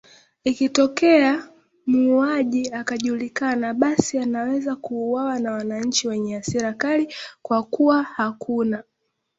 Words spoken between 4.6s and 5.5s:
kuuwawa